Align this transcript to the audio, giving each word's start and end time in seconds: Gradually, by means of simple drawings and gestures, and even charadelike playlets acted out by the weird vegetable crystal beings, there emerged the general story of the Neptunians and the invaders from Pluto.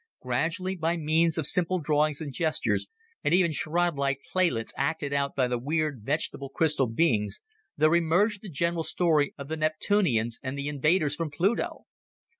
Gradually, 0.19 0.75
by 0.75 0.97
means 0.97 1.37
of 1.37 1.45
simple 1.45 1.77
drawings 1.77 2.21
and 2.21 2.33
gestures, 2.33 2.87
and 3.23 3.35
even 3.35 3.51
charadelike 3.51 4.21
playlets 4.33 4.73
acted 4.75 5.13
out 5.13 5.35
by 5.35 5.47
the 5.47 5.59
weird 5.59 6.01
vegetable 6.03 6.49
crystal 6.49 6.87
beings, 6.87 7.39
there 7.77 7.93
emerged 7.93 8.41
the 8.41 8.49
general 8.49 8.83
story 8.83 9.35
of 9.37 9.47
the 9.47 9.57
Neptunians 9.57 10.39
and 10.41 10.57
the 10.57 10.69
invaders 10.69 11.15
from 11.15 11.29
Pluto. 11.29 11.85